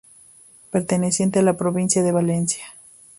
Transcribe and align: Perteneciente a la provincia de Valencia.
Perteneciente 0.71 1.37
a 1.37 1.41
la 1.43 1.57
provincia 1.57 2.01
de 2.01 2.11
Valencia. 2.11 2.63